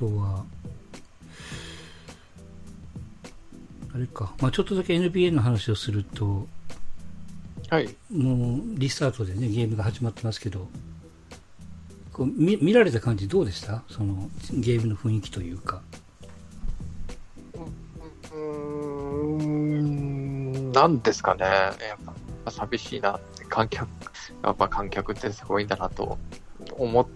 [0.00, 0.44] とは、
[3.94, 6.48] あれか、まあ、ちょっとだけ NBA の話をすると、
[7.68, 7.94] はい。
[8.10, 10.68] もうリスタートでね、ゲームが始まってますけど、
[12.12, 13.84] こう見見られた感じどうでした？
[13.88, 15.82] そのゲームの雰囲気というか。
[18.32, 21.44] うーん、なんですかね。
[21.44, 22.14] やっ
[22.44, 23.86] ぱ寂しいなって、観客、
[24.42, 26.18] やっぱ観客ってすごいんだなと
[26.72, 27.06] 思っ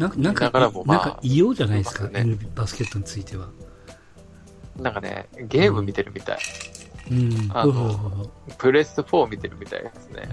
[0.00, 3.50] なんか、なんか、だからもまあなんか異様じゃないですか、ねバスケットについては。
[4.78, 6.38] なんかね、ゲーム見てるみたい。
[7.10, 7.50] うん。
[7.52, 10.26] あのプレス4見てるみたいですね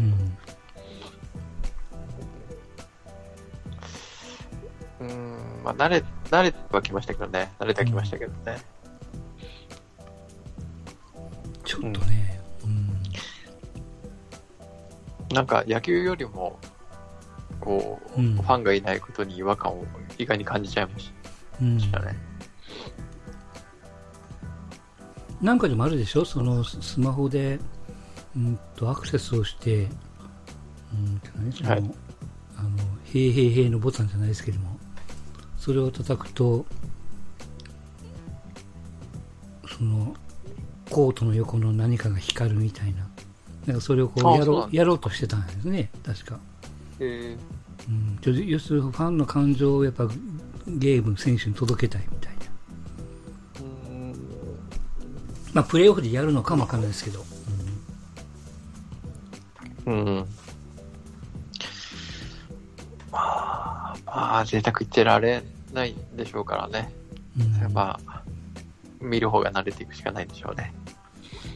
[5.02, 5.04] う。
[5.04, 5.10] ん。
[5.10, 7.52] うん、まあ慣れ、慣れてはきましたけどね。
[7.60, 8.62] 慣れてはきましたけどね。
[11.66, 13.04] ちょっとね、うん。
[15.36, 16.58] なんか野球よりも、
[17.68, 19.86] こう、うんファンがいないことに違和感を
[20.18, 21.12] 意外に感じちゃいまし
[21.62, 21.78] うん。
[25.42, 26.24] なんかでもあるでしょ？
[26.24, 27.60] そのススマホで、
[28.36, 31.92] うんと、アクセスをして、うんとね、その、はい
[32.58, 32.70] あの、
[33.14, 34.80] へいへいへいのボタンじゃないですけども、
[35.58, 36.66] それを叩くと、
[39.78, 40.16] その、
[40.90, 43.08] コートの横の何かが光るみたいな。
[43.66, 46.40] なんかそれをこうやろう、やろうとしてたんですね、確か。
[47.00, 47.36] え
[47.90, 50.08] うん、ちょ要するにファンの感情をやっぱ
[50.68, 52.40] ゲーム、選手に届けたいみたいな。
[53.60, 54.16] ー、うん
[55.54, 57.26] まあ、プレイオフでやるのかもわかんないですけど。
[59.86, 60.26] うん。
[63.12, 66.92] まあ、まあ、贅沢言ってられないでしょうからね。
[67.38, 68.24] うんうんまあ、
[69.00, 70.74] 見る方が慣れていくしかないんでしょうね。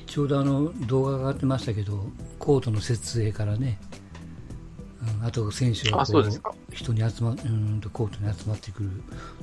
[0.05, 4.00] ちょうどあの動画が上がってましたけど、コートの設営からね、うん、
[5.23, 6.03] あと選手が。
[6.72, 8.89] 人に集ま、うんとコートに集まってくる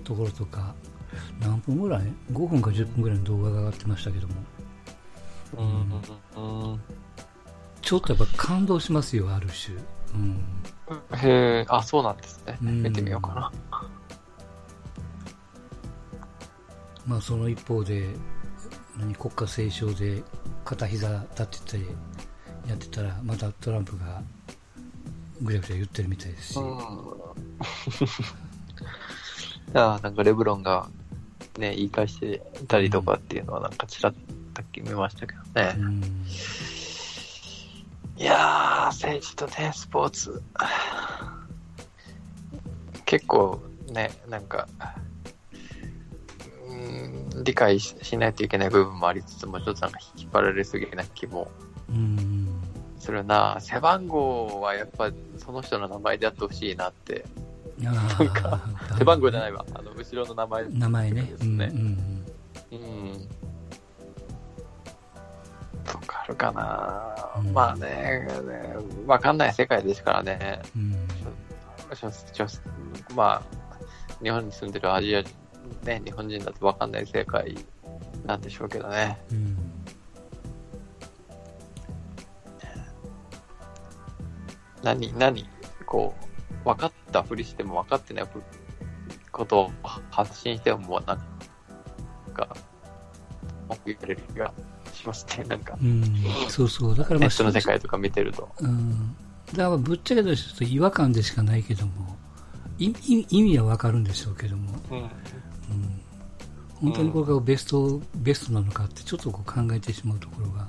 [0.02, 0.74] ところとか、
[1.40, 4.34] 何分ぐらい ?5 分か10分ぐらいの動画が上がってましたけども、
[5.56, 5.62] う
[6.40, 6.72] ん。
[6.72, 6.80] うん
[7.80, 9.78] ちょっとやっぱ感動しますよ、ある種。
[10.14, 10.44] うん。
[11.16, 12.58] へえ、あ、そうなんですね。
[12.62, 13.52] うん見てみようかな。
[17.06, 18.08] まあその一方で、
[18.98, 20.22] 何国家斉唱で
[20.64, 21.84] 片膝立ってて
[22.68, 24.22] やってたら、またトランプが
[25.42, 26.64] ぐちゃぐちゃ言ってるみたいですし、うん。
[26.68, 26.70] い
[29.72, 30.88] や、なんかレブロンが
[31.58, 35.74] ね、言い返してたりとかっていうのはなんかちらっと見ましたけどね。
[35.78, 36.24] うん
[38.16, 40.42] いやー、政治とね、スポーツ。
[43.04, 43.62] 結構
[43.92, 44.66] ね、なんか、
[46.66, 51.48] うーん理解ししないといけない部分もありつつも、ちょっとなんか引っ張られすぎな気も
[51.88, 52.27] うん
[53.08, 53.56] するな。
[53.58, 57.24] 背番号はやっぱその人の名前であってほしいなって。
[57.78, 57.96] なん
[58.28, 58.60] か
[58.98, 59.64] 背番号じゃないわ。
[59.72, 60.64] あの、後ろの名前。
[60.68, 61.32] 名前ね。
[61.40, 62.26] うんうん
[62.70, 63.28] うん。
[65.86, 68.76] とかあるかな、うんまあね、ね
[69.06, 70.60] わかんない世界ですからね。
[70.76, 70.94] うん
[73.16, 73.42] まあ、
[74.22, 75.34] 日本に住んでるアジア人、
[75.84, 77.56] ね、日本人だとわかんない世界
[78.26, 79.18] なんでしょうけどね。
[79.32, 79.67] うん
[84.82, 85.48] 何、何、
[85.86, 86.14] こ
[86.64, 88.42] う、分かったふりしても分かってないふ
[89.30, 89.70] ことを
[90.10, 91.18] 発信しても、もうなん
[92.34, 92.56] か、
[93.68, 94.52] 文句言われる気が
[94.92, 95.44] しますね。
[95.44, 96.04] なんか、うん
[96.48, 96.96] そうそう。
[96.96, 98.48] だからまあ、ネットの世界とか見てると。
[98.60, 99.16] うん。
[99.52, 102.16] だからぶっちゃけとして違和感でしかないけども、
[102.78, 104.98] 意意意味はわかるんでしょうけども、うん。
[104.98, 105.10] うん、
[106.74, 110.68] 本当にこれがベスト、ベストなのかってちょっとこう考えてしまうところが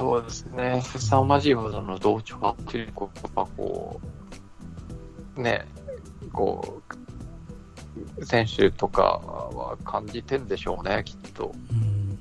[0.00, 0.80] そうですね。
[0.82, 4.00] 凄まじいほどの同調圧力を、やっぱこ
[5.36, 5.66] う、ね、
[6.32, 6.80] こ
[8.18, 11.52] う、選手とかは感じてるでしょうね、きっと。
[11.70, 12.18] うん。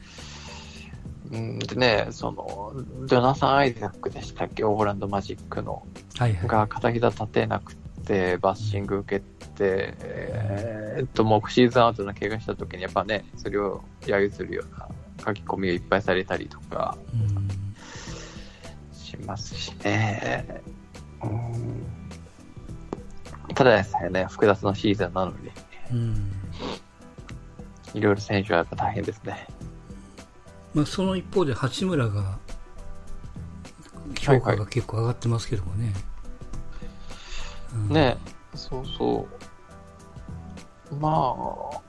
[1.31, 2.73] うん、でね、その、
[3.05, 5.87] ジョナサン・アイザックでしたっけ、オーランド・マジックの、
[6.17, 6.47] はいはい。
[6.49, 9.25] が片膝立てなくて、バッシング受け
[9.55, 14.89] て、えーっと、もうシーズンアウトの怪我した時にやっぱね、それを揶揄するような
[15.25, 17.49] 書き込みをいっぱいされたりとかうん。
[17.49, 17.58] し
[19.29, 20.61] ますしね。
[21.23, 21.85] うん
[23.55, 25.51] ただでさえね、複雑なシーズンなのに、
[25.91, 26.31] うん。
[27.93, 29.47] いろいろ選手はやっぱ大変ですね。
[30.73, 32.39] まあ、その一方で八村が、
[34.21, 35.93] 評価が結構上がってますけどもね。
[37.73, 38.17] うんね
[38.55, 39.27] そうそ
[40.91, 40.95] う。
[40.95, 41.35] ま
[41.73, 41.81] あ、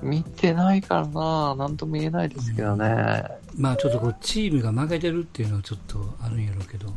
[0.00, 3.39] 見てないからな、なんとも言えないですけどね。
[3.56, 6.88] まあちょっとこうチームが負けてるっていうのはちょっとあるんやろうけど、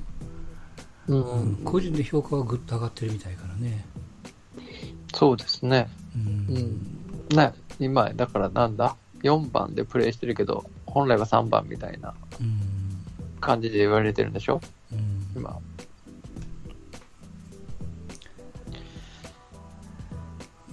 [1.08, 1.56] ううんん。
[1.66, 3.86] 個人で評価はぐっと上がってるみたいからね。
[5.14, 5.90] そうですね。
[6.16, 6.56] うん。
[6.56, 7.36] うん。
[7.36, 12.60] ね、今、だからなんだ ?4 番でプレイしてるけど、本来は3番みたいなうん。
[13.42, 14.62] 感じで言われてるんでしょ？
[14.92, 15.28] うん。
[15.36, 15.60] 今。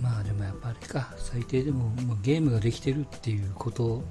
[0.01, 4.05] まあでもやっぱあれか、最低でももうゲームができてるっていうことを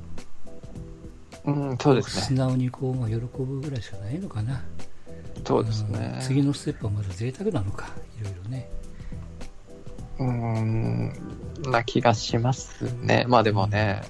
[1.51, 2.39] うん、そうです素ね。
[2.39, 4.63] 直にこう、まあ、喜ぶぐらいしかないのかな。
[5.45, 6.21] そうですねうん。
[6.21, 7.87] 次のステップはまだ贅沢なのか、
[8.19, 8.69] いろいろね。
[10.19, 11.13] うーん、
[11.71, 13.25] な気がしますね。
[13.27, 14.01] まあでもね、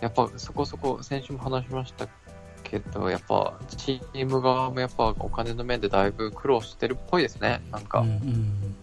[0.00, 2.08] やっぱそこそこ、先週も話しました
[2.62, 7.60] けど、やっぱチーム側もやっぱお金の面でだいぶ苦労してるっぽいですね。
[7.70, 8.74] なんかうん、うん。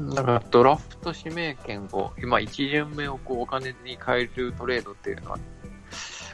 [0.00, 5.38] だからドラフト指名権を、今1巡目をこうお金に変えるトレードっていうのは、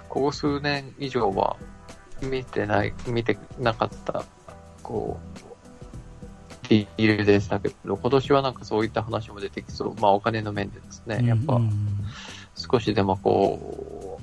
[0.09, 1.57] ここ数年以上は
[2.23, 4.25] 見てない、見てなかった、
[4.83, 9.95] こう、ディールでしたけど、今年はなんかそういった話も出てきそう。
[10.01, 11.71] まあお金の面でですね、やっぱうん
[12.55, 14.21] 少しでもこ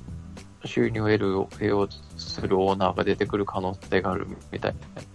[0.62, 4.74] う、収入を得る、得ようとするオーナーが出てくる可能性があるみたい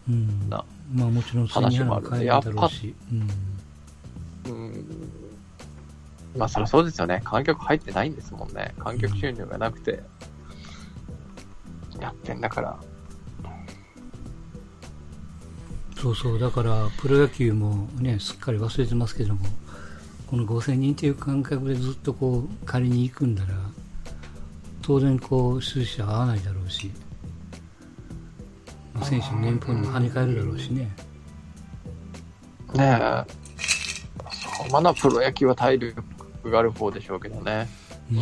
[0.10, 0.50] うん。
[0.50, 0.64] な
[0.94, 2.94] まあもちろん、話もある変えるだろうし。
[3.12, 3.22] うん。
[3.22, 3.57] うん
[6.38, 7.22] まあ、そりゃそうですよね。
[7.24, 8.74] 観客入ってないんですもんね。
[8.80, 10.04] 観客収入がなくて、
[12.00, 12.80] やってんだから。
[15.98, 19.46] そうそう、だから、プロ野球もね、すっかり忘れてますけども、
[20.28, 23.56] この5000人という感覚でずっとこう、借りに行くんだら、
[24.84, 26.92] 当然こう、収支は合わないだろうし、
[29.04, 30.92] 選手の年俸にも跳ね返るだろうしね。
[32.74, 33.48] ねえ。
[34.72, 36.04] まだプロ野球は体力
[36.52, 37.68] がある方でしょうけどね。
[38.12, 38.20] うん。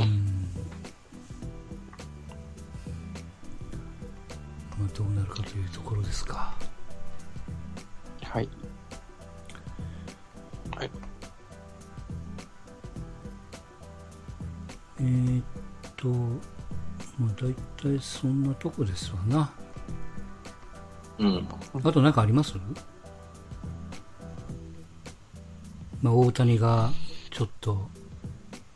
[4.78, 6.54] まあ、どうなるかというところですか。
[8.24, 8.50] はい。
[10.76, 10.92] はい。
[15.00, 15.44] えー、っ
[15.96, 16.08] と、
[17.18, 19.52] まあ、大体そんなとこですわな。
[21.20, 21.48] うん。
[21.84, 22.56] あと何かあります？
[26.02, 26.92] まあ、大谷が
[27.32, 27.90] ちょっと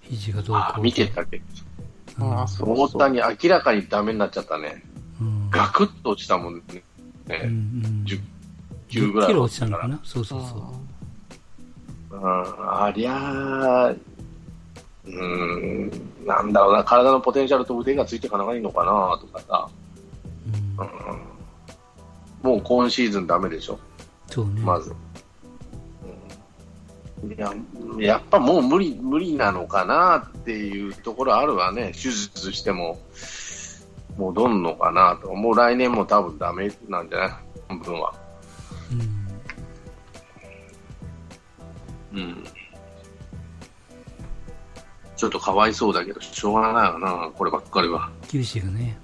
[0.09, 1.43] 肘がどうこうあ見てたけど。
[1.45, 4.83] うんあそう大谷明らかにダメになっちゃったね。
[5.21, 6.83] うんガクッと落ちたもんね。
[7.29, 8.21] うんうん10
[8.89, 9.99] 10ぐらい10キロ落ちたのかな？
[10.03, 10.55] そうそうそ
[12.11, 12.15] う。
[12.15, 13.95] うん、ありゃあ、
[15.05, 15.91] うん、
[16.25, 19.69] なんだろうな、体のポテンシャルと腕がついていかないのかなとかさ、
[20.77, 23.79] うんうん、もう今シーズンダメでしょ、
[24.27, 24.61] そうね。
[24.61, 24.91] まず。
[27.23, 27.31] うん、
[28.01, 32.99] いややっぱもう無理無理なのかなっていうところあるわね、手術しても
[34.17, 37.29] 戻んのかなと、もう来年も多分ダメなんじゃない？
[37.67, 38.13] 半分は。
[42.13, 42.43] うんうん。
[45.15, 48.09] ちょっとかわいそうだけど、しょうがないよな、こればっかりは。
[48.31, 48.97] 厳しいがね。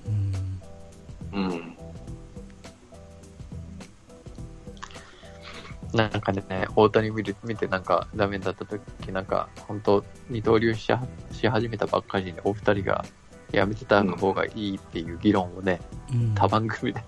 [5.96, 6.44] なんかね、
[6.76, 8.82] 大谷見る見てなんかダメだった時
[9.12, 11.02] なんか、本当二刀流しは
[11.32, 13.06] し始めたばっかりにお二人が
[13.52, 15.80] やめてた方がいいっていう議論をね、
[16.14, 17.02] うん他番組で。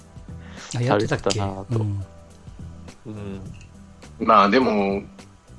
[0.76, 1.30] あやってたっけ？
[1.30, 2.04] されてたなとうん
[3.06, 4.26] うん。
[4.26, 5.04] まあでも、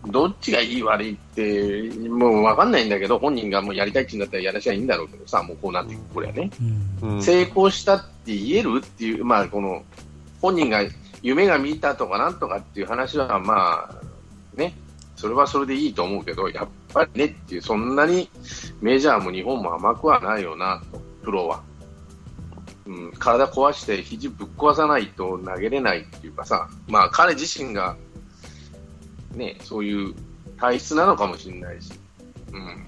[0.07, 6.51] どっちがいい悪いって、もうわかんないんだけど、本人がもうやりたいって言うんだったらやらしゃいいんだろうけどさ、もうこうなってくこれはね。
[7.03, 9.83] うんうん成功したって言えるっていう、まあこの、
[10.41, 10.83] 本人が
[11.23, 14.75] 夢が見たとかなんとかっていう話はまあ、ね、
[15.17, 18.31] それはそれでいいと思うけど、やっぱりねっていう、そんなに
[18.81, 21.63] メジャーも日本も甘くはないよな、とプロは。
[22.87, 27.97] うん、体壊して肘ぶっ壊さないと投げれないっていうかさ、まあ彼自身が、
[29.35, 30.15] ね、そういう
[30.57, 31.93] 体質なのかもしれないし、
[32.53, 32.87] うん。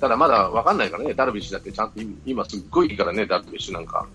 [0.00, 4.06] ただまだわかんないからね、ダルビッシュだってちゃんと今すっごいいいからね、ダルビッシュなんか。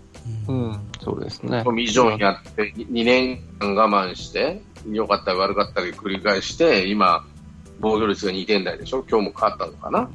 [0.48, 1.62] うんうん、そうですね。
[1.64, 7.24] トミー・ジョンやって2年間我慢して、良かったり悪かったり繰り返して、今、
[7.80, 9.04] 防御率が2点台でしょ？
[9.08, 10.10] 今日も勝ったのかな？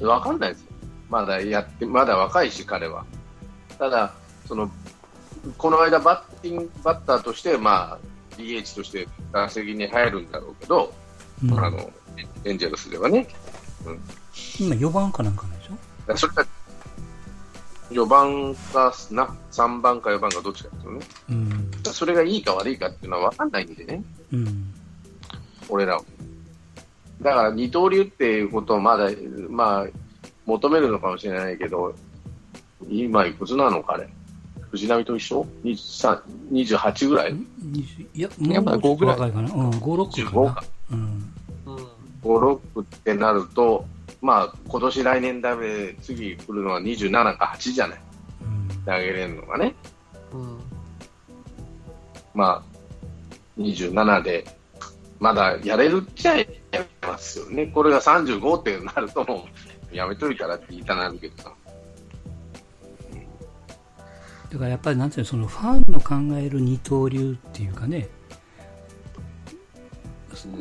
[0.00, 0.06] うん。
[0.06, 0.66] わかんないですよ。
[1.08, 3.04] まだやって、まだ若いし、彼は。
[3.78, 4.12] ただ、
[4.46, 4.70] その、
[5.56, 7.98] この間バッティング、バッターとして、まあ、
[8.36, 10.92] DH として打席に入るんだろうけど、
[11.44, 11.90] うんあの、
[12.44, 13.26] エンジェルスではね。
[14.58, 16.16] 今4番かなんかでしょ？
[16.16, 16.46] それが、
[17.90, 21.00] 4番かな、3番か4番かどっちかですよね。
[21.30, 21.70] うん。
[21.84, 24.02] それがいいか悪いかっていうのは分かんないんでね、
[24.32, 24.74] うん。
[25.68, 26.02] 俺らは。
[27.22, 29.08] だから二刀流っていうことをまだ、
[29.48, 29.86] まあ、
[30.44, 31.94] 求めるのかもしれないけど、
[32.88, 34.08] 今いくつなの彼？
[34.70, 39.54] 藤波と一緒 ?23、28ぐらい？20いや、やっぱ5ぐらい若いかな。
[39.54, 40.64] うん、5、6か ?15 なか。。
[40.90, 40.98] うん。
[41.66, 41.76] うん。
[41.76, 43.86] 5、6ってなると、
[44.20, 48.00] まあ、今年来年だめ、次来るのは27か8じゃない。
[48.42, 49.74] うん投げれるのがね。
[50.32, 50.58] うん。
[52.34, 54.44] まあ、27で、
[55.18, 57.66] まだやれるっちゃやれますよね。
[57.66, 59.46] これが35ってなるとも
[59.92, 61.52] う、やめといたらって言いたなるけどさ。
[64.50, 68.08] だからやっぱりなんていう、そのファンの考える二刀流っていうかね、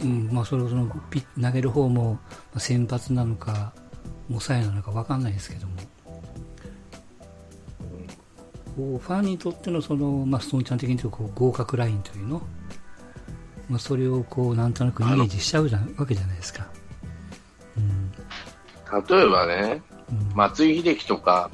[0.02, 2.20] うん、まあそれをその投げる方もま
[2.56, 3.74] あ先発なのか、
[4.30, 5.74] 抑えなのか分かんないですけども、
[8.76, 12.42] こうファンにとってのその、まあ、ストーンちゃん的に言うとこう合格ラインというの、
[13.70, 16.68] まあ、それをこうなんとなくイメージしちゃうじゃわけじゃないですか。
[17.78, 18.06] うん
[19.10, 20.36] 例えばね、うん。
[20.36, 21.50] 松井秀喜とか、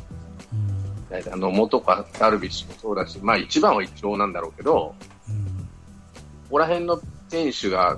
[1.10, 1.34] うん。
[1.34, 4.96] あの元かダルビッシュもそうだし、まあ一番は一郎なんだろうけど、
[5.30, 5.46] うん。
[5.46, 5.52] こ
[6.52, 7.98] こら辺の選手が、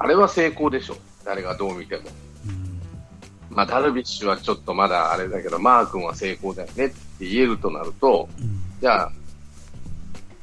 [0.00, 0.96] あれは成功でしょ。
[1.24, 2.04] 誰がどう見ても。
[2.46, 3.54] うん。
[3.54, 8.60] まあダルビッシュはちょっとまだあれだけど、マー君は成功だよねって言えるとなると、うん。
[8.80, 9.12] じゃあ、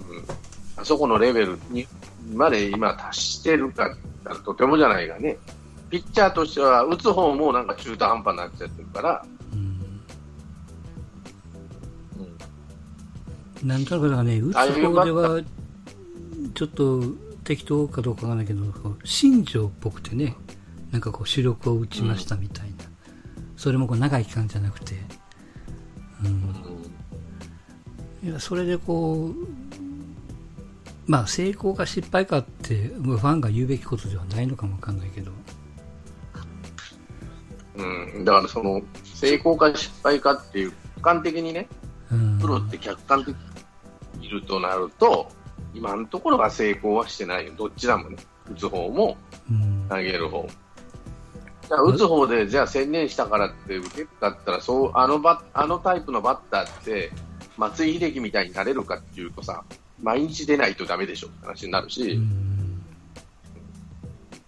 [0.08, 0.24] うん、
[0.80, 1.88] あそこのレベルに
[2.34, 3.98] まで今達してるか
[4.46, 5.40] とてもじゃないがね、
[5.90, 9.60] ピッチャーとしては打つ方もなんか中途半端になっちゃってるから、うん。
[13.62, 13.68] うん。
[13.68, 15.42] なんとなくだね、打つ方では、
[16.54, 17.02] ちょっと
[17.48, 18.66] 適当かどうかわかんないけど、
[19.06, 20.36] 新庄っぽくてね、
[20.92, 22.76] なんかこう主力を打ちましたみたいな。
[23.56, 24.96] それもこう長い期間じゃなくて、
[26.26, 26.54] うん。
[28.30, 29.34] いや、それでこう、
[31.06, 35.32] まあ成功か失敗かって、ファンが言うべきことではないのかもわかんないけど、
[37.78, 41.70] うん、だからその成功か失敗かっていう、俯瞰的にね、
[42.12, 42.40] うん。
[42.40, 43.34] プロって客観的
[44.20, 45.32] にいるとなると、
[45.74, 48.18] 今のところは成功はしてないよ、どっちらもね、
[48.52, 49.18] 打つ方も
[49.50, 49.88] うん。
[49.90, 50.50] 投げる方も。
[51.68, 57.12] じゃあ打つ方でじゃあ専念したからって打てるかったらそうあのバあのタイプのバッターって
[57.58, 59.66] 松井秀喜みたいになれるかっていうとさ
[60.02, 61.28] 毎日出ないとダメでしょ。
[61.28, 62.84] って話になるし、うん。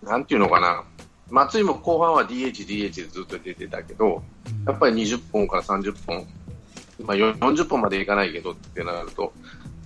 [0.03, 0.83] なんていうのかな。
[1.29, 4.23] 松井も後半は DH、DH でずっと出てたけど
[4.65, 6.27] やっぱり20本から30本、
[7.05, 9.31] まあ、40本までいかないけどってなると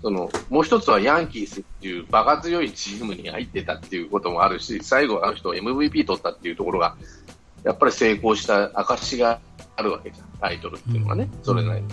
[0.04, 6.98] そのもう一つはヤンキースっていう場が強いチームに入ってたっていうこともあるし最後あの人 MVP 取ったっていうところが
[7.64, 9.40] やっぱり成功した証が
[9.78, 11.88] あるわけじゃんタイトルっていうのがね、それなりに。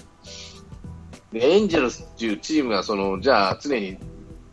[1.33, 3.97] でエンジェルスっていうチームがそのじゃあ常に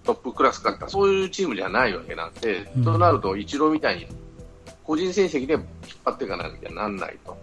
[0.03, 4.07] トップクラスかってそういうチームじゃないわけなんで、うんとなるとイチローみたいに
[4.83, 5.63] 個人成績で引っ
[6.05, 7.35] 張っていかなきゃなんないと。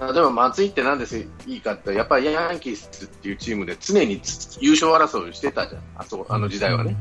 [0.00, 1.04] 例えば松井ってなんで
[1.46, 4.20] いいかってやっぱりヤンキースっていうチームで常に
[4.60, 6.96] 優勝争いをしてたじゃんあそこあの時代はね、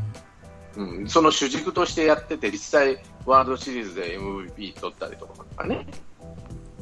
[0.75, 5.87] うん、その主軸としてやってて実際ワールドシリーズで MVP 取ったりとかね。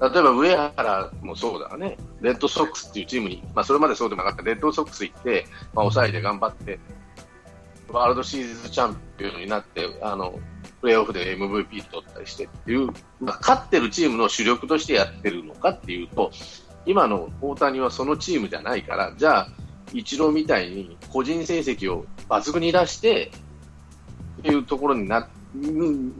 [0.01, 1.98] 例えば上原もそうだわね。
[2.22, 6.80] レッドソックスっていうチームに、まあ、それまでそうでもなかったレッドソックス行って、まあ、抑えて頑張って
[7.89, 10.39] ワールドシリーズチャンピオンになってあの
[10.81, 12.88] プレーオフで MVP 取ったりしてっていう、
[13.19, 16.31] まあ、勝ってるチームの主力としてやってるのかっていうと
[16.86, 19.48] 今の大谷はそのチームじゃないからじゃあ
[19.93, 23.31] イチローみたいに個人成績を抜群に出して
[24.39, 25.27] っていうところにな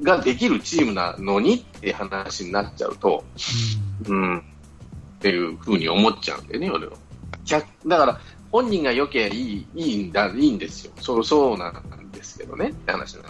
[0.02, 3.24] ができるチームなのにって話になっちゃうと、
[4.08, 4.42] うん、っ
[5.20, 6.94] ていうふうに思っちゃうんだよね、俺は。
[7.46, 8.20] 逆だから
[8.52, 13.30] 本人が良けいいいいんだいいんですよ、そうそうなんですけどねって話なの。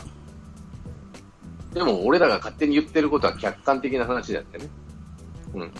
[1.73, 4.67] でも俺らが勝手に言ってることは客観的な話だってね。
[5.53, 5.71] うん。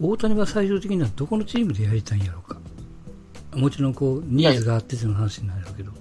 [0.00, 2.58] 大谷は最終的にはどこのチームでやりたいんやろうか。
[3.56, 5.92] もちろんこう、ニーズがあってての話になるけど。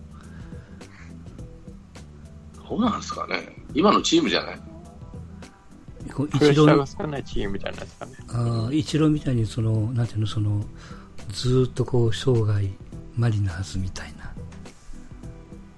[2.69, 3.55] どうなんですかね。
[3.73, 4.61] 今のチームじゃない？
[6.33, 8.13] 一郎が少ないチームじゃないですかね。
[8.71, 10.63] 一郎みたいにその、なんていうの、その、
[11.29, 12.67] ずーっとこう、生涯、
[13.15, 14.10] マリナーズみたいな、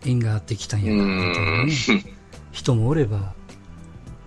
[0.05, 1.73] 縁があってきたんやな、みたいなね、
[2.51, 3.43] 人もおれば、うん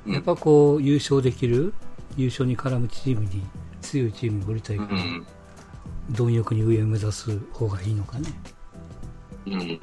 [0.06, 1.74] やっぱこう、優勝できる、
[2.16, 3.42] 優勝に絡むチームに、
[3.82, 5.26] 強いチームにおりたいから、うん。
[6.12, 8.28] 貪欲に上を目指す方がいいのかね。
[9.46, 9.80] うん。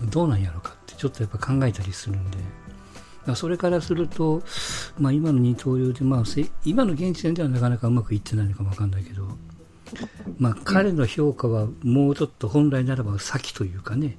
[0.00, 2.38] うん、どうなんやろうかってちょっとやっぱ考えたりするんで、
[3.34, 4.42] それからすると、
[4.98, 9.28] まあ、今の二刀流で、まあ、せ今の現時点ではなかなかうまくいってないのかもわかんないけど、
[10.38, 14.16] まあ、彼の評価はもうちょっと本来ならば先というかね、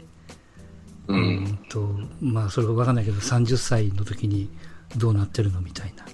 [1.07, 1.13] う。
[1.13, 1.87] うんんと
[2.21, 4.49] まあ、それがわかんないけど、30歳の時に
[4.97, 6.05] どうなってるのみたいな。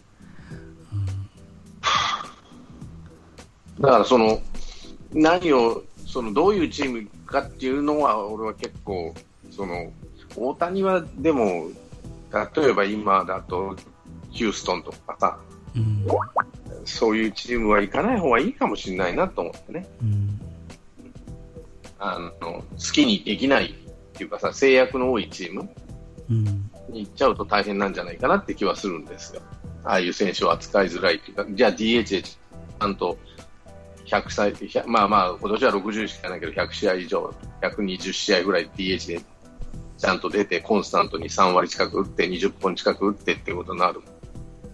[3.79, 4.41] だからその、
[5.13, 9.13] 何を、そのどういうチームかっていうのは、俺は結構、
[9.51, 9.91] その、
[10.36, 11.67] 大谷はでも、
[12.56, 13.75] 例えば今だと、
[14.32, 15.39] ヒューストンとかさ、
[15.75, 16.08] うん。
[16.86, 19.88] そういうチームは行かない方がいいかもしれないなと思ってね。
[20.01, 20.41] うん。
[22.00, 23.75] あの、好きにできない
[24.18, 25.70] っていうかさ、制約の多いチーム
[26.30, 26.44] うん。
[26.90, 29.42] に行っちゃうと大変なんじゃないかなって気はするんですよ。
[29.84, 33.18] ああいう選手を扱いづらいっていうか、じゃあ DH でちゃんと
[34.06, 39.22] 100歳、100まあまあ今年は60しかないけど100試合以上、120試合ぐらい DH で
[39.98, 44.02] ちゃんと出てコンスタントに3割近く打って20本近く打ってっていうことになる。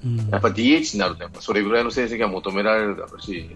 [0.03, 0.17] うん。
[0.29, 3.49] やっぱ DH になるとやっぱそれぐらいの成績が求められるだろうし、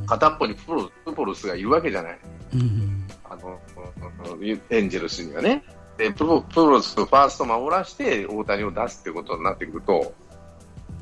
[0.00, 0.06] うん。
[0.06, 2.18] 片っぽにプロプポルスがいるわけじゃない。
[2.54, 3.06] うん。
[3.24, 3.58] あの、
[4.70, 5.64] エンジェルスにはね。
[5.96, 10.14] で、プロプロス、ファースト守らして大谷を出すってことになってくると、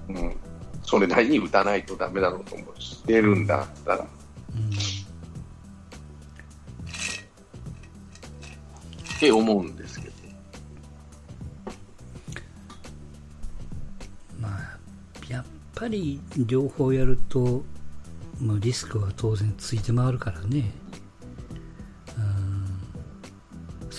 [0.08, 0.36] うん、
[0.82, 3.98] それなりに打たないとダメだろうと思うし、出るんだったら。
[3.98, 4.06] うん。
[9.16, 10.14] って思うんですけど。
[14.40, 14.78] まあ、
[15.28, 17.62] やっぱり両方やると、
[18.40, 20.70] まあ、リスクは当然ついて回るからね。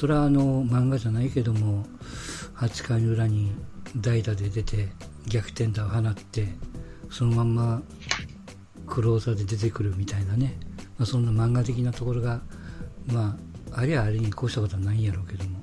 [0.02, 1.86] それはあの、漫画じゃないけども、
[2.56, 3.52] 8回の裏に
[3.96, 4.88] 代打で出て
[5.28, 6.48] 逆転打を放って、
[7.12, 7.84] そのまんま
[8.88, 10.58] クローザーで出てくるみたいなね。
[10.98, 12.42] まあ、そんな漫画的なところが、
[13.14, 13.38] ま
[13.72, 15.62] あ、ありゃあれに越したことはないんやろうけども。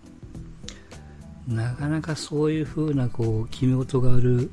[1.48, 4.52] なかなかそういう風なこう決め事がある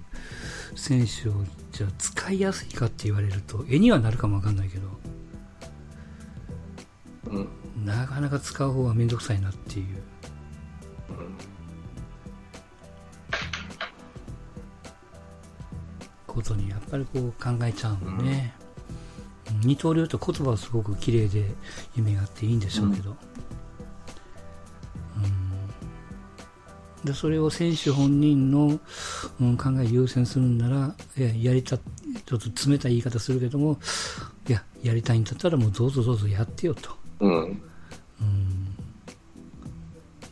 [0.75, 1.33] 選手を
[1.71, 5.04] じゃあ使いやすいかって言われると絵にはなるかもわかんないけど。
[7.85, 10.03] なかなか使う方はめんどくさいなっていう。
[16.35, 18.51] ことにやっぱりこう考えちゃうもん、
[19.61, 21.45] 二刀流と言葉はすごく綺麗で
[21.95, 23.15] 夢があっていいんでしょうけど、
[25.15, 27.05] うん。
[27.05, 28.79] でそれを選手本人の、
[29.39, 33.79] うん、考え優先するんならいややりたちょっと冷たい言い方するけども
[34.49, 36.89] いややりたいんだったらもうどうぞどうぞやってよと、
[37.21, 37.61] うん。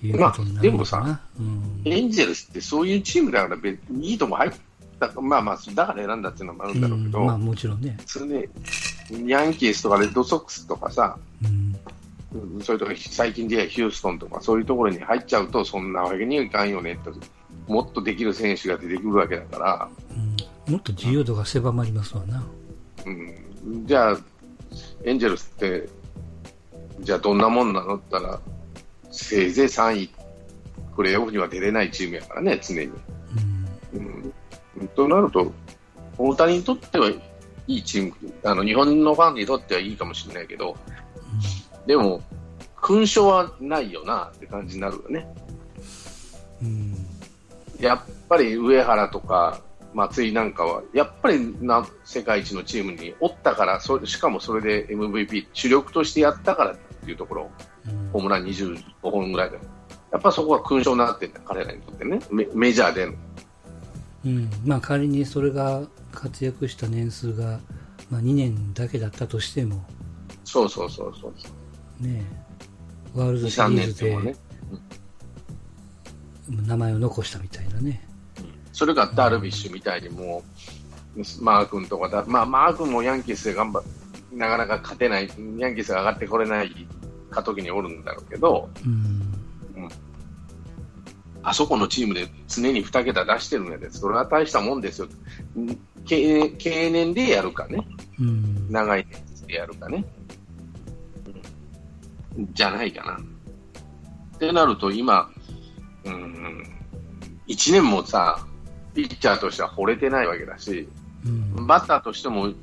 [0.04, 1.82] うん、いうことになるのかな、まあうん。
[1.86, 4.52] エンジェルスってそういうチームだから別にいいとこ入っ
[5.00, 7.26] た、まあまあ、だから選んだっていうのもあるんだろうけど、うん。
[7.28, 8.50] まあもちろんね、普通ね、
[9.26, 11.76] ヤンキースとかレッドソックスとかさ、うん。
[12.56, 12.62] うん。
[12.62, 17.13] それとか最近ではヒューストンとかそういうところに入っちゃうとそんなわけにはいかんよねと
[17.68, 19.89] もっとできる選手が出てくるわけだから、
[20.68, 22.44] うん、もっと自由度が狭まりますわな、
[23.06, 24.18] うん、じゃあ
[25.04, 25.88] エンジェルスって
[27.02, 28.39] じゃあどんなもんなのって言ったら
[29.13, 30.10] せいぜい3位
[30.95, 32.91] プレーオフには出れないチームやからね常に、
[33.93, 34.34] うん。
[34.82, 35.52] うん、となると
[36.17, 37.21] 大谷にとってはい
[37.67, 40.76] いチームあの日本のファンにとってはいいかもしれないけど
[41.86, 42.21] でも
[42.82, 45.26] 勲章はないよなって感じになるよね。
[46.62, 46.95] うん。
[47.80, 49.62] やっぱり上原とか
[49.93, 57.73] 松井なんかは、やっぱりな世界一のチームにおったから、そしかもそれで MVP、主力としてやったからっていうところ、うん
[58.12, 59.58] ホームラン25本ぐらいで、
[60.12, 63.13] やっぱそこは勲章になってんだ、彼らにとってね、メメジャーでの。
[64.26, 67.60] うんまあ、仮にそれが活躍した年数が、
[68.10, 69.86] まあ、2年だけだったとしても、
[70.46, 72.04] そうそうそうそう。
[72.04, 72.24] ね、
[73.13, 74.36] ワールド2、3シリーズで年でもね。
[76.67, 78.08] 名前を残したみたいなね。
[78.72, 80.43] それがダルビッシュみたいにも
[81.15, 83.84] う、マー君とかだ、まあ、マー君もヤンキースで頑張っ
[84.36, 86.88] なかなか勝てない、ヤンキースが上がってこれない
[87.34, 89.89] 過渡期におるんだろうけど、うん。
[91.41, 95.08] あそこのチームで常に2桁出してるんやで、それは大したもんですよ。
[95.58, 97.86] ん経経年でやるかね、
[98.19, 98.72] うん。
[98.72, 100.06] 長い年数でやるかね、
[102.38, 103.17] うんじゃないかな。
[103.17, 105.30] ってなると今、
[106.06, 106.63] うん、
[107.48, 108.46] 1年もさ、
[108.93, 110.88] ピッチャーとしては惚れてないわけだし、
[111.26, 111.67] うん。
[111.67, 112.54] バッターとしても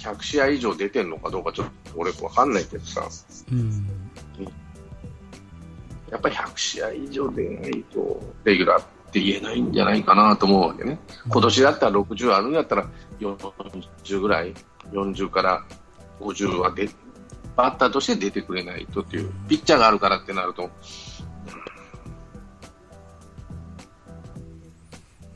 [0.00, 3.06] 100試合以上出てるのかどうかちょっと俺わかんないけどさ、
[3.52, 3.86] うん。
[6.10, 10.98] やっぱり100試合以上出ないと、レギュラーって言えないんじゃないかなと思うわけね。
[11.28, 12.86] 今年だったら60あるんだったら、
[13.20, 14.54] 40ぐらい、
[14.90, 15.64] 40から
[16.20, 16.88] 50は出、
[17.54, 20.70] バッターとして出てくれないとっていう、ピッチャーがあるからってなると、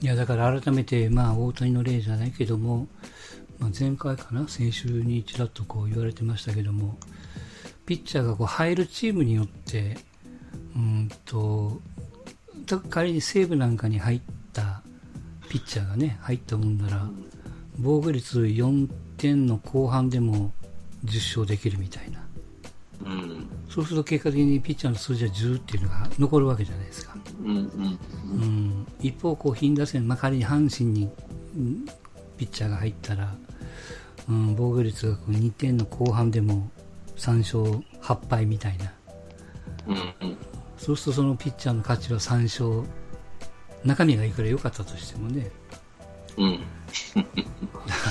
[0.01, 2.89] いやだから改めて、まあ、大谷の例じゃないけども、
[3.59, 6.99] まあ、前回かな、先週にちらっとこう言われてましたけども、
[7.87, 9.97] ピッチャーがこう入るチームによって、
[10.77, 11.81] うんと、
[12.67, 14.21] た仮に西武なんかに入っ
[14.53, 14.83] た
[15.49, 17.09] ピッチャーがね、入ったもんなら、
[17.79, 20.53] 防御率4点の後半でも
[21.05, 22.27] 10勝できるみたいな。
[23.05, 23.49] うん。
[23.69, 27.17] そうすると結果的にピッチャーの数字は10っていうのが残るわけじゃないですか。
[27.43, 27.49] うん。
[27.49, 27.99] うん。
[28.33, 31.11] うん、一方、こう、貧打線、まあ、仮に阪神に、
[31.57, 31.87] うん
[32.37, 33.35] ピッチャーが入ったら、
[34.29, 36.71] うん、防御率がこう2点の後半でも
[37.17, 38.93] 3勝8敗みたいな。
[39.87, 39.97] うん。
[39.97, 39.99] う
[40.33, 40.39] ん。
[40.77, 42.89] そうするとそのピッチャーの価値は3勝、
[43.85, 45.51] 中身がいくら良かったとしてもね、
[46.37, 46.61] うん。
[47.15, 47.31] だか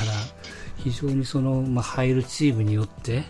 [0.05, 0.11] ら
[0.77, 3.23] 非常にその、まあ、入るチームによって、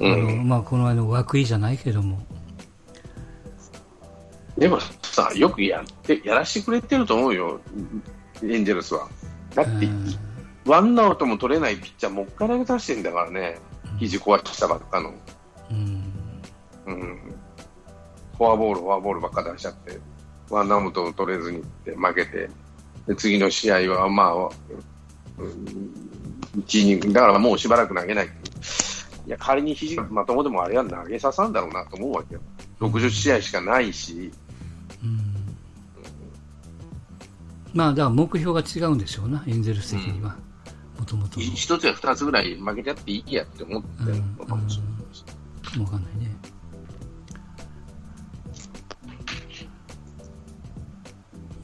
[0.00, 0.48] うあのん。
[0.48, 2.24] まあ、この前の涌井じゃないけども、
[4.56, 7.60] でもさ、よくやって、やらしてくれてると思うよ。
[8.44, 9.08] エンジェルスは。
[9.54, 10.32] だって、うん
[10.64, 13.58] ワンアウトも取れないピッチャーもっからげ出してんだからね。
[13.98, 15.12] 肘壊したばっかの。
[15.70, 16.12] うん、
[16.86, 17.34] うん。
[18.38, 19.98] フォアボール、フォアボールばっか出しちゃって、
[20.50, 22.48] ワンアウトも取れずにって負けて、
[23.06, 24.34] で次の試合は、まあ、
[25.38, 26.12] うん
[26.58, 28.26] 一イニング、だからもうしばらく投げない。
[29.26, 32.40] いや、仮に肘がまともでもあれは投げささんだろうなと思うわけよ。
[32.80, 34.30] 60試合しかないし、
[37.74, 40.36] まあ、だから目標が違うんでしょうな、エンゼルス的には、
[40.98, 41.46] もともとの。
[41.46, 44.92] 一つや二つぐらい負けちゃっていいやって思ってるのかもしれない。
[45.80, 46.36] わかんないね。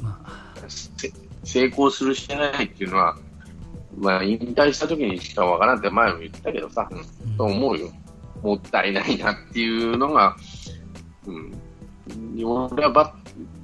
[0.01, 1.12] まあ、せ
[1.44, 3.16] 成功するしてないっていうのは、
[3.99, 7.92] まあ、引退した時にしかわからんって前も言ったけどさ、うんと思うよ。
[8.42, 10.37] もったいないなっていうのが、
[11.27, 11.53] うん。
[12.42, 13.17] 俺はバッ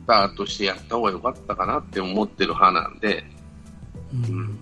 [0.07, 3.25] ターとしてやった方が良かったかなって思ってる派なんで、
[4.13, 4.59] うんうん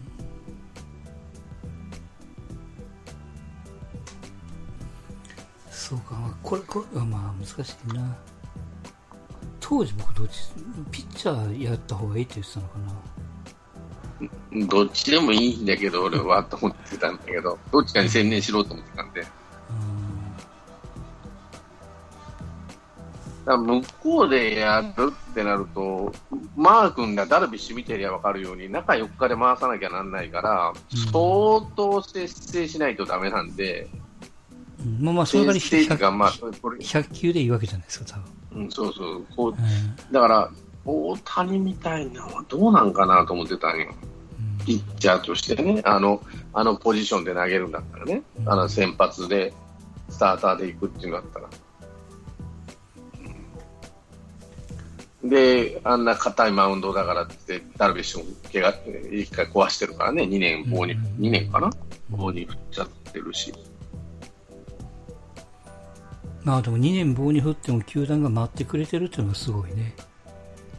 [5.71, 8.17] そうか、まあこれ、これはまあ難しいな。
[9.61, 10.39] 当時僕どっち、
[10.91, 14.67] ピッチャーやった方がいいって言ってたのかな。
[14.69, 19.27] どっちでもいいんだけど、俺はと思ってたんだけど、どっちかに専念しろと思ってたんで。
[23.45, 26.13] だ向こうでやるってなると、
[26.57, 31.13] マー君がダルビッシュ見てりゃ分かるように、中4日で回さなきゃなんないから、うん相
[31.77, 33.89] 当節制しないとダメなんで、
[34.85, 35.05] うん。
[35.05, 38.05] まあまあ、それが、まあ、100, これ、100球でいいわけじゃないですか、
[38.53, 40.51] 多うん、そうそう、こうだから、
[40.85, 43.93] 大谷みたいなのはどうなんかなと思ってたんよ。
[44.65, 49.53] ピッチャーとしてね、あの、あのポジションで投げるんだったらね、あの先発で、
[50.09, 51.49] スターターで行くっていうのだったら。
[55.25, 58.75] で、あんな硬いマウンドだからって、ダルビッシュも怪我、
[59.13, 61.71] 一回壊してるからね、2年棒に、うん2年かな？
[62.11, 63.53] 棒に振っちゃってるし。
[66.43, 69.95] まあでも2年棒に振っても球団が待ってくれてるっていうのがすごいね。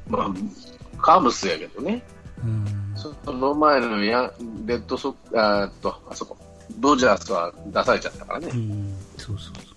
[0.10, 2.04] まあ、カーブスやけどね。
[2.44, 2.94] うん。
[2.98, 6.38] その前のヤンレッドソックあーっと、あそこ、
[6.80, 8.56] ドジャースは出されちゃったからねう。
[8.58, 8.94] ん。
[9.18, 9.74] そうそうそ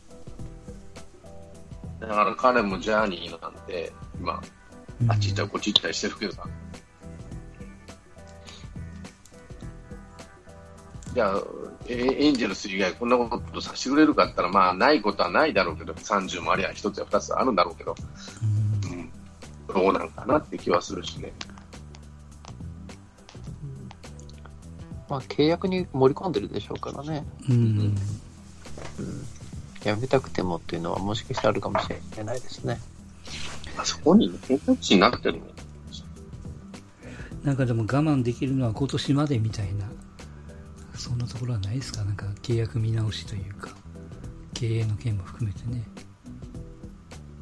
[2.04, 4.40] だから彼もジャーニーなんで、今、う。
[5.08, 6.44] あっち行ったりこっち行ったりしてるけどさ。
[11.14, 11.42] じゃあ、
[11.88, 17.94] えエンジェルス以外こんなことさせてくれるかって言ったら、まあ、ないことはないだろうけど、30もありゃ1つや2つあるんだろうけど、
[18.42, 19.10] うんうん、
[19.74, 21.32] どうなんかなって気はするしね。
[25.08, 27.24] まあ、契約に盛り込んでるでしょうからね。
[27.48, 27.96] うん。
[29.84, 32.78] やめたくてもっていうのはもしかしたらあるかもしれないですね。
[33.78, 35.46] あそこに選択肢になってるの？
[37.44, 39.84] なんかでも我慢できるのは今年までみたいな、
[40.94, 42.02] そんなところはないですか？
[42.04, 43.70] なんか契約見直しというか、
[44.54, 45.84] 経営の件も含めてね。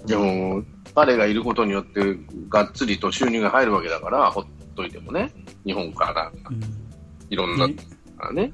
[0.05, 0.63] でも、
[0.95, 2.19] 彼がいることによって、
[2.51, 4.45] がっつりと収入が入るわけだから、ほっ
[4.77, 5.33] といてもね、
[5.65, 6.61] 日本から、うん。
[7.31, 7.75] いろんな、ね
[8.35, 8.53] ね、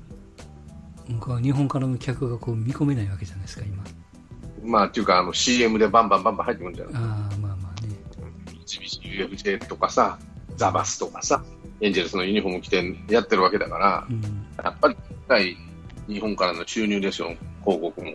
[1.08, 3.82] 僕は日本からの客がこう見込めないわけじゃないですか、今。
[4.62, 6.94] まあ、っていうか、あの、CM でバンバンバンバン入ってくるんじゃない？
[6.94, 7.39] ああ、まあまあね。
[8.70, 10.18] 三菱 UFJ とかさ、
[10.56, 11.42] ザバスとかさ、
[11.80, 14.22] エンジェルスのユニフォーム着てやってるわけだから、うん。
[14.62, 15.56] やっぱり、高い
[16.06, 18.12] 日本からの収入でしょ、広告も。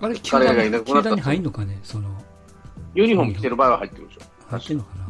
[0.00, 2.08] あれ、球団に球団に入んのかねその、
[2.94, 4.20] ユニフォーム着てる場合は入ってくるでしょ。
[4.48, 5.04] 入ってんのかな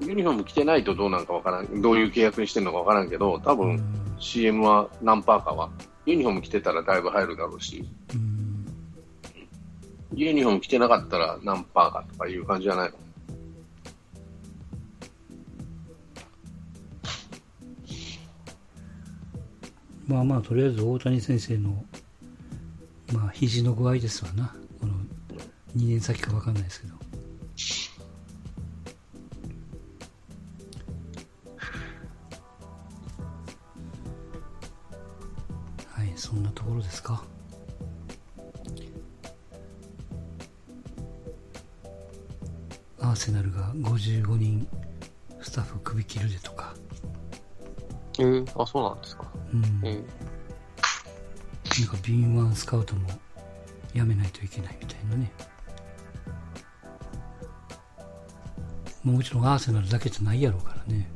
[0.00, 0.08] うん。
[0.08, 4.16] ユニフォーム着てないとどうなんかわからん、どういう契約にしてるのかわからんけど、多う分、ん。
[4.18, 5.70] CM は何パーかは、
[6.06, 8.33] ユニフォーム着てたらだいぶ入るだろうし、うん。
[10.16, 12.96] ユニフォーム着てなかったら何パーかとかいう感じじゃないの？
[20.06, 21.84] まあまあ、とりあえず大谷先生の、
[23.12, 24.54] まあ、肘の具合ですわな。
[24.80, 24.92] この
[25.76, 26.94] 2年先か分かんないですけど。
[35.88, 37.24] はい、そんなところですか？
[43.14, 44.66] ーセナルが55人
[45.40, 46.74] スタッフ首切るでとか、
[48.18, 49.26] えー、あ、そうなんですか。
[49.52, 49.94] うん、え
[51.78, 53.08] なんか敏腕スカウトも
[53.92, 55.32] やめないといけないみたいなね。
[59.02, 61.10] もちろんアーセナルだけじゃないやろうからね。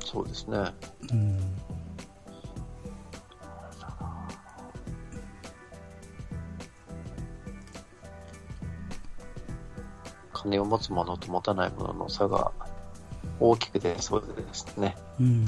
[0.00, 0.58] ー、そうですね。
[1.12, 1.40] うん。
[10.44, 12.52] 金を持つ者と持たない者の差が
[13.40, 14.96] 大きく出そうですね。
[15.20, 15.26] うん。
[15.26, 15.44] うん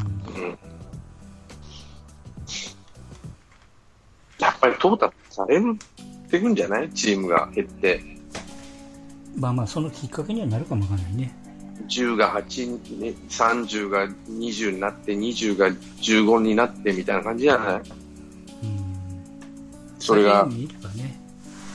[4.39, 5.61] やっぱり淘汰され
[6.31, 6.91] ていくんじゃない？
[6.91, 8.03] チームが減って。
[9.39, 11.35] まあまあ、そのきっかけにはなるかもわかんないね。
[11.89, 17.81] 10が8、ね、30が20になって、20が15になってみたいな感じじゃない？
[17.81, 17.87] うん。
[19.99, 20.69] それがね。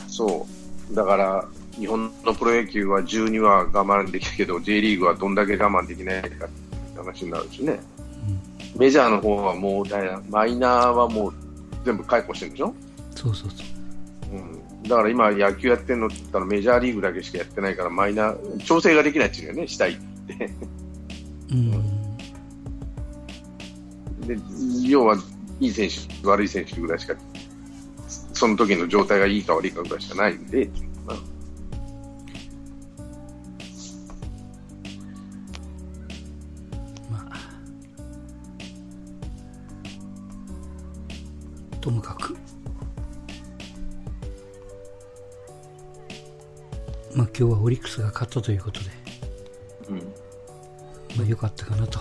[0.08, 0.48] そ
[0.92, 0.96] う。
[0.96, 1.46] だから、
[1.80, 7.80] 日本のプロ野球は12は我慢できるけど、J リーグはどんだけ我慢できないかって話になるしね。
[8.78, 9.86] メジャーの方はもう
[10.30, 11.34] マイナーはもう
[11.84, 12.74] 全部解雇してるんでしょ？
[13.16, 13.64] そうそうそ
[14.32, 14.36] う。
[14.36, 14.84] うん。
[14.84, 20.50] だから今野球やってるのって言ったらメジャーリーグだけしかやってないからマイナー、調整ができないっていうよね、したいって。
[21.52, 21.72] うん。
[24.28, 24.38] で、
[24.88, 25.18] 要は、
[25.60, 27.16] いい選手、悪い選手ぐらいしか、
[28.34, 30.70] その時の状態がいいか悪いかぐらいしかないんで、
[47.42, 48.86] 今日はオリックスが勝ったということで、
[49.90, 49.98] うん。
[51.18, 52.00] まあ良かったかなと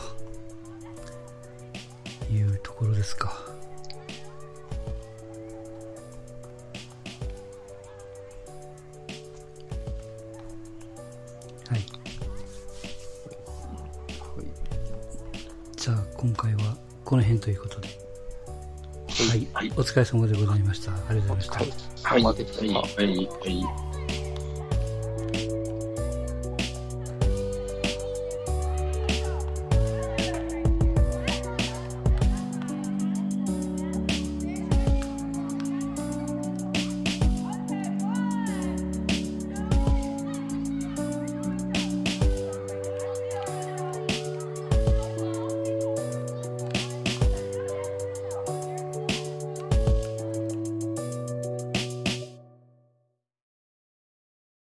[2.30, 3.28] いうところですか。
[11.68, 11.86] はい。
[15.74, 17.88] じゃあ今回はこの辺ということで。
[19.30, 19.48] はい。
[19.54, 20.92] はいお疲れ様でございました。
[20.92, 22.10] ありがとうございました。
[22.10, 23.89] はい、まはい、はい、はい。